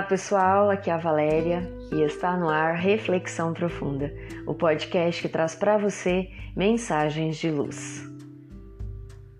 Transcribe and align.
Olá 0.00 0.08
pessoal, 0.08 0.70
aqui 0.70 0.88
é 0.88 0.94
a 0.94 0.96
Valéria 0.96 1.60
e 1.92 2.00
está 2.00 2.34
no 2.34 2.48
ar 2.48 2.74
Reflexão 2.74 3.52
Profunda, 3.52 4.10
o 4.46 4.54
podcast 4.54 5.20
que 5.20 5.28
traz 5.28 5.54
para 5.54 5.76
você 5.76 6.30
mensagens 6.56 7.36
de 7.36 7.50
luz. 7.50 8.02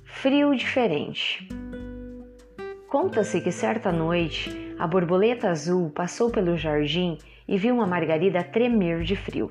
Frio 0.04 0.54
diferente. 0.54 1.48
Conta-se 2.90 3.40
que 3.40 3.50
certa 3.50 3.90
noite 3.90 4.76
a 4.78 4.86
borboleta 4.86 5.48
azul 5.48 5.88
passou 5.88 6.30
pelo 6.30 6.58
jardim 6.58 7.16
e 7.48 7.56
viu 7.56 7.74
uma 7.74 7.86
margarida 7.86 8.44
tremer 8.44 9.00
de 9.00 9.16
frio. 9.16 9.50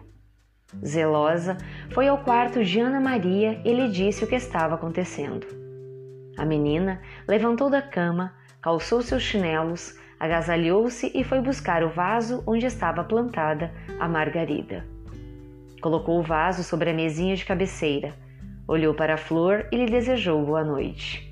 Zelosa, 0.86 1.58
foi 1.90 2.08
ao 2.08 2.20
quarto 2.20 2.64
de 2.64 2.80
Ana 2.80 3.02
Maria 3.02 3.60
e 3.66 3.74
lhe 3.74 3.90
disse 3.90 4.24
o 4.24 4.28
que 4.28 4.36
estava 4.36 4.76
acontecendo. 4.76 5.48
A 6.38 6.46
menina 6.46 7.02
levantou 7.28 7.68
da 7.68 7.82
cama, 7.82 8.36
calçou 8.62 9.02
seus 9.02 9.24
chinelos, 9.24 9.98
agasalhou-se 10.20 11.12
e 11.16 11.24
foi 11.24 11.40
buscar 11.40 11.84
o 11.84 11.90
vaso 11.90 12.44
onde 12.46 12.66
estava 12.66 13.04
plantada 13.04 13.72
a 14.00 14.08
margarida. 14.08 14.86
Colocou 15.82 16.20
o 16.20 16.24
vaso 16.24 16.64
sobre 16.64 16.90
a 16.90 16.94
mesinha 16.94 17.36
de 17.36 17.46
cabeceira, 17.46 18.14
olhou 18.68 18.94
para 18.94 19.14
a 19.14 19.18
flor 19.18 19.66
e 19.72 19.78
lhe 19.78 19.86
desejou 19.86 20.46
boa 20.46 20.64
noite. 20.64 21.30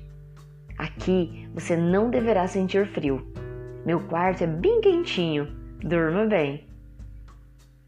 Aqui 0.78 1.48
você 1.52 1.76
não 1.76 2.08
deverá 2.08 2.46
sentir 2.46 2.86
frio. 2.86 3.26
Meu 3.84 4.00
quarto 4.00 4.44
é 4.44 4.46
bem 4.46 4.80
quentinho. 4.80 5.46
Durma 5.82 6.24
bem. 6.26 6.66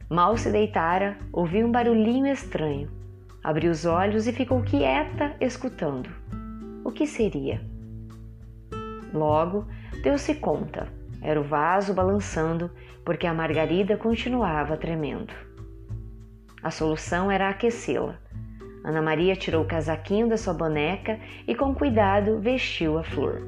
Mal 0.09 0.37
se 0.37 0.51
deitara, 0.51 1.16
ouviu 1.32 1.66
um 1.66 1.73
barulhinho 1.73 2.26
estranho. 2.26 2.90
Abriu 3.42 3.70
os 3.70 3.87
olhos 3.87 4.26
e 4.26 4.32
ficou 4.32 4.62
quieta, 4.62 5.34
escutando. 5.40 6.10
O 6.85 6.90
que 6.90 7.07
seria? 7.07 7.60
Logo, 9.12 9.66
deu-se 10.02 10.34
conta. 10.34 10.88
Era 11.23 11.40
o 11.40 11.45
vaso 11.45 11.93
balançando, 11.93 12.70
porque 13.04 13.26
a 13.26 13.34
margarida 13.34 13.96
continuava 13.96 14.76
tremendo. 14.76 15.32
A 16.62 16.70
solução 16.70 17.30
era 17.30 17.48
aquecê-la. 17.48 18.18
Ana 18.84 19.02
Maria 19.02 19.37
tirou 19.37 19.62
o 19.62 19.66
casaquinho 19.66 20.29
da 20.29 20.37
sua 20.37 20.54
boneca 20.54 21.18
e, 21.46 21.54
com 21.54 21.74
cuidado, 21.74 22.38
vestiu 22.38 22.98
a 22.98 23.04
flor. 23.04 23.42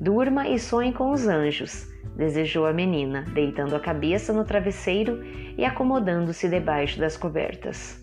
Durma 0.00 0.48
e 0.48 0.58
sonhe 0.58 0.92
com 0.92 1.10
os 1.10 1.26
anjos, 1.26 1.88
desejou 2.16 2.66
a 2.66 2.72
menina, 2.72 3.22
deitando 3.32 3.74
a 3.74 3.80
cabeça 3.80 4.32
no 4.32 4.44
travesseiro 4.44 5.24
e 5.56 5.64
acomodando-se 5.64 6.48
debaixo 6.48 6.98
das 6.98 7.16
cobertas. 7.16 8.02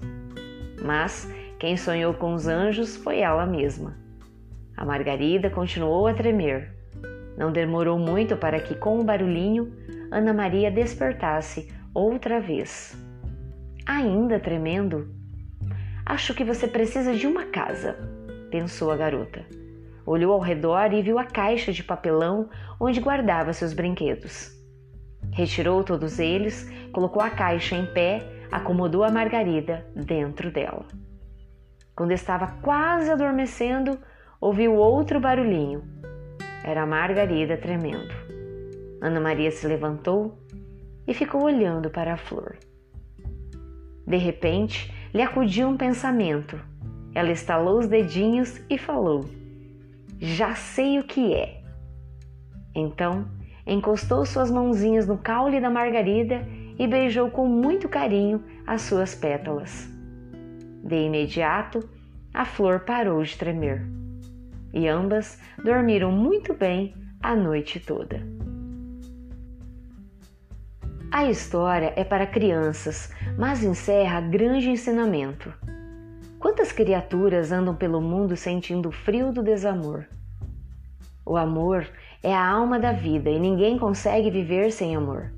Mas 0.84 1.32
quem 1.60 1.78
sonhou 1.78 2.14
com 2.14 2.34
os 2.34 2.48
anjos 2.48 2.98
foi 2.98 3.20
ela 3.20 3.46
mesma. 3.46 3.96
A 4.76 4.86
Margarida 4.86 5.50
continuou 5.50 6.08
a 6.08 6.14
tremer. 6.14 6.81
Não 7.38 7.52
demorou 7.52 7.98
muito 7.98 8.36
para 8.36 8.60
que, 8.60 8.76
com 8.76 9.00
um 9.00 9.06
barulhinho, 9.06 9.74
Ana 10.12 10.34
Maria 10.34 10.70
despertasse 10.70 11.74
outra 11.94 12.40
vez. 12.40 12.96
Ainda 13.86 14.40
tremendo? 14.40 15.14
Acho 16.06 16.34
que 16.34 16.44
você 16.44 16.68
precisa 16.68 17.14
de 17.14 17.28
uma 17.28 17.46
casa, 17.46 17.98
pensou 18.50 18.92
a 18.92 18.98
garota. 18.98 19.46
Olhou 20.06 20.34
ao 20.34 20.40
redor 20.40 20.94
e 20.94 21.02
viu 21.02 21.18
a 21.18 21.24
caixa 21.24 21.72
de 21.72 21.84
papelão 21.84 22.50
onde 22.80 23.00
guardava 23.00 23.54
seus 23.54 23.74
brinquedos. 23.74 24.52
Retirou 25.32 25.84
todos 25.84 26.20
eles, 26.20 26.70
colocou 26.92 27.22
a 27.22 27.30
caixa 27.30 27.76
em 27.76 27.86
pé, 27.86 28.22
acomodou 28.52 29.04
a 29.04 29.12
Margarida 29.12 29.86
dentro 29.96 30.52
dela. 30.52 30.86
Quando 31.96 32.12
estava 32.12 32.48
quase 32.62 33.10
adormecendo, 33.12 33.98
ouviu 34.40 34.76
outro 34.76 35.20
barulhinho. 35.20 35.84
Era 36.64 36.84
a 36.84 36.86
Margarida 36.86 37.58
tremendo. 37.58 38.14
Ana 39.02 39.20
Maria 39.20 39.50
se 39.52 39.68
levantou 39.68 40.38
e 41.08 41.14
ficou 41.14 41.44
olhando 41.44 41.90
para 41.90 42.14
a 42.14 42.18
flor. 42.18 42.56
De 44.06 44.18
repente, 44.18 44.94
lhe 45.14 45.22
acudiu 45.22 45.68
um 45.68 45.78
pensamento. 45.78 46.60
Ela 47.14 47.32
estalou 47.32 47.80
os 47.80 47.88
dedinhos 47.88 48.62
e 48.70 48.78
falou: 48.78 49.26
já 50.20 50.54
sei 50.54 51.00
o 51.00 51.04
que 51.04 51.34
é. 51.34 51.64
Então, 52.76 53.26
encostou 53.66 54.24
suas 54.24 54.52
mãozinhas 54.52 55.08
no 55.08 55.18
caule 55.18 55.60
da 55.60 55.70
margarida 55.70 56.48
e 56.78 56.88
beijou 56.88 57.32
com 57.32 57.48
muito 57.48 57.90
carinho 57.90 58.44
as 58.68 58.84
suas 58.84 59.16
pétalas. 59.16 59.90
De 60.84 60.96
imediato, 60.96 61.80
a 62.34 62.46
flor 62.46 62.82
parou 62.82 63.24
de 63.24 63.36
tremer. 63.36 64.01
E 64.74 64.88
ambas 64.88 65.40
dormiram 65.64 66.12
muito 66.12 66.54
bem 66.54 66.96
a 67.22 67.36
noite 67.36 67.80
toda. 67.80 68.22
A 71.12 71.26
história 71.26 71.94
é 71.98 72.06
para 72.06 72.26
crianças, 72.26 73.12
mas 73.38 73.64
encerra 73.64 74.22
grande 74.22 74.70
ensinamento. 74.70 75.54
Quantas 76.40 76.72
criaturas 76.72 77.52
andam 77.52 77.76
pelo 77.76 78.00
mundo 78.00 78.38
sentindo 78.38 78.90
o 78.90 78.94
frio 78.94 79.32
do 79.32 79.44
desamor? 79.44 80.08
O 81.26 81.36
amor 81.36 81.88
é 82.24 82.34
a 82.34 82.48
alma 82.48 82.80
da 82.80 82.94
vida 82.94 83.30
e 83.30 83.40
ninguém 83.40 83.78
consegue 83.78 84.32
viver 84.32 84.72
sem 84.72 84.96
amor. 84.96 85.34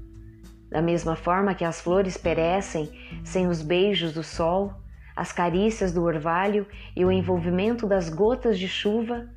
Da 0.69 0.81
mesma 0.81 1.15
forma 1.15 1.55
que 1.55 1.65
as 1.65 1.81
flores 1.81 2.17
perecem 2.17 2.89
sem 3.23 3.47
os 3.47 3.61
beijos 3.61 4.13
do 4.13 4.23
sol, 4.23 4.73
as 5.15 5.31
carícias 5.31 5.91
do 5.91 6.03
orvalho 6.03 6.65
e 6.95 7.05
o 7.05 7.11
envolvimento 7.11 7.87
das 7.87 8.09
gotas 8.09 8.57
de 8.57 8.67
chuva, 8.67 9.29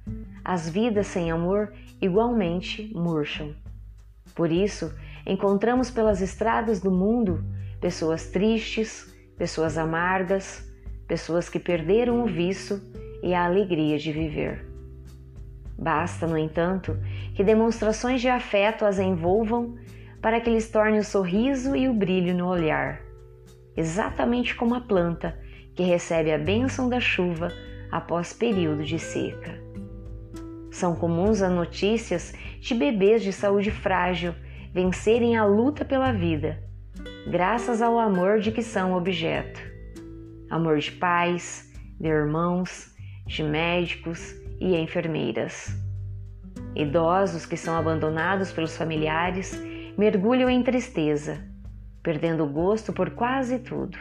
as 0.45 0.69
vidas 0.69 1.07
sem 1.07 1.31
amor 1.31 1.73
igualmente 2.01 2.91
murcham. 2.95 3.55
Por 4.35 4.51
isso, 4.51 4.93
encontramos 5.27 5.91
pelas 5.91 6.21
estradas 6.21 6.81
do 6.81 6.91
mundo 6.91 7.45
pessoas 7.81 8.27
tristes, 8.27 9.15
pessoas 9.37 9.77
amargas, 9.77 10.67
pessoas 11.07 11.49
que 11.49 11.59
perderam 11.59 12.23
o 12.23 12.27
vício 12.27 12.81
e 13.23 13.35
a 13.35 13.45
alegria 13.45 13.99
de 13.99 14.13
viver. 14.13 14.67
Basta, 15.79 16.27
no 16.27 16.39
entanto, 16.39 16.97
que 17.35 17.45
demonstrações 17.45 18.21
de 18.21 18.29
afeto 18.29 18.87
as 18.87 18.99
envolvam 18.99 19.77
para 20.23 20.41
que 20.41 20.49
lhes 20.49 20.71
torne 20.71 20.99
o 20.99 21.05
sorriso 21.05 21.77
e 21.77 21.87
o 21.87 21.93
brilho 21.93 22.35
no 22.35 22.49
olhar, 22.49 23.01
exatamente 23.77 24.55
como 24.55 24.75
a 24.75 24.81
planta 24.81 25.39
que 25.77 25.85
recebe 25.85 26.33
a 26.33 26.39
bênção 26.39 26.89
da 26.89 26.99
chuva 26.99 27.53
após 27.93 28.33
período 28.33 28.83
de 28.83 28.99
seca. 28.99 29.61
São 30.73 30.97
comuns 30.97 31.41
as 31.43 31.53
notícias 31.53 32.35
de 32.61 32.75
bebês 32.75 33.23
de 33.23 33.33
saúde 33.33 33.71
frágil 33.71 34.35
vencerem 34.73 35.37
a 35.37 35.45
luta 35.45 35.85
pela 35.85 36.13
vida, 36.13 36.61
graças 37.31 37.81
ao 37.81 37.99
amor 37.99 38.41
de 38.41 38.51
que 38.51 38.63
são 38.63 38.95
objeto 38.95 39.77
amor 40.51 40.79
de 40.79 40.93
pais, 40.93 41.73
de 41.99 42.09
irmãos, 42.09 42.95
de 43.27 43.43
médicos 43.43 44.35
e 44.61 44.77
enfermeiras. 44.77 45.77
Idosos 46.75 47.47
que 47.47 47.57
são 47.57 47.77
abandonados 47.77 48.53
pelos 48.53 48.77
familiares 48.77 49.61
mergulham 49.97 50.49
em 50.49 50.63
tristeza, 50.63 51.43
perdendo 52.03 52.45
o 52.45 52.49
gosto 52.49 52.93
por 52.93 53.11
quase 53.11 53.59
tudo. 53.59 53.99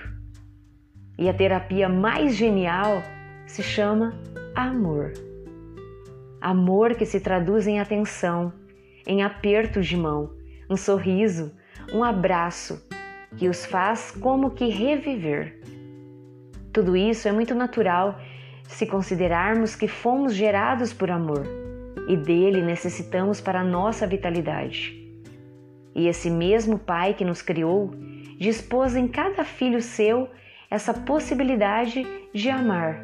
E 1.18 1.30
a 1.30 1.34
terapia 1.34 1.88
mais 1.88 2.36
genial 2.36 3.02
se 3.46 3.64
chama 3.64 4.14
amor. 4.54 5.14
Amor 6.42 6.96
que 6.96 7.06
se 7.06 7.20
traduz 7.20 7.68
em 7.68 7.80
atenção, 7.80 8.54
em 9.08 9.24
aperto 9.24 9.82
de 9.82 9.96
mão, 9.96 10.32
um 10.70 10.76
sorriso, 10.76 11.52
um 11.94 12.04
abraço 12.04 12.86
que 13.38 13.48
os 13.48 13.66
faz 13.66 14.12
como 14.12 14.52
que 14.52 14.68
reviver. 14.70 15.60
Tudo 16.74 16.96
isso 16.96 17.28
é 17.28 17.32
muito 17.32 17.56
natural 17.56 18.20
se 18.68 18.86
considerarmos 18.86 19.76
que 19.76 19.88
fomos 19.88 20.34
gerados 20.34 20.92
por 20.92 21.10
amor 21.10 21.46
e 22.08 22.18
dele 22.18 22.62
necessitamos 22.62 23.40
para 23.40 23.62
a 23.62 23.64
nossa 23.64 24.06
vitalidade. 24.06 25.02
E 25.94 26.08
esse 26.08 26.30
mesmo 26.30 26.78
Pai 26.78 27.14
que 27.14 27.24
nos 27.24 27.42
criou 27.42 27.92
dispôs 28.38 28.96
em 28.96 29.08
cada 29.08 29.44
filho 29.44 29.82
seu 29.82 30.30
essa 30.70 30.94
possibilidade 30.94 32.06
de 32.34 32.50
amar, 32.50 33.02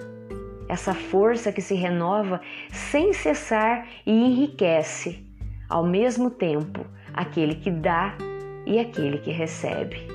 essa 0.67 0.93
força 0.93 1.51
que 1.51 1.61
se 1.61 1.75
renova 1.75 2.41
sem 2.69 3.13
cessar 3.13 3.87
e 4.05 4.11
enriquece, 4.11 5.27
ao 5.69 5.85
mesmo 5.85 6.29
tempo, 6.29 6.85
aquele 7.13 7.55
que 7.55 7.69
dá 7.69 8.15
e 8.65 8.79
aquele 8.79 9.17
que 9.17 9.31
recebe. 9.31 10.07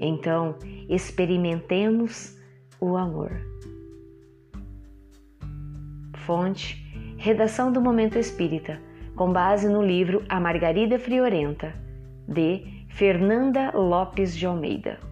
Então, 0.00 0.56
experimentemos 0.88 2.36
o 2.80 2.96
amor. 2.96 3.30
Fonte: 6.26 6.82
Redação 7.16 7.72
do 7.72 7.80
Momento 7.80 8.18
Espírita, 8.18 8.80
com 9.14 9.32
base 9.32 9.68
no 9.68 9.82
livro 9.82 10.24
A 10.28 10.40
Margarida 10.40 10.98
Friorenta, 10.98 11.74
de 12.26 12.84
Fernanda 12.88 13.70
Lopes 13.76 14.36
de 14.36 14.46
Almeida. 14.46 15.11